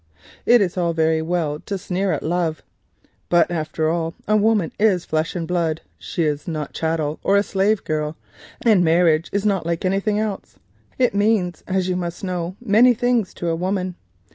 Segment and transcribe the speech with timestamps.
[0.47, 2.63] It is all very well to sneer at 'love,'
[3.29, 7.37] but, after all a woman is flesh and blood; she is not a chattel or
[7.37, 8.17] a slave girl,
[8.65, 11.63] and marriage is not like anything else—it means
[12.59, 13.93] many things to a woman.